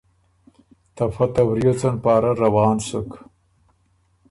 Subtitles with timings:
[0.95, 3.09] ته فۀ ته وریوڅن پاره روان سُک۔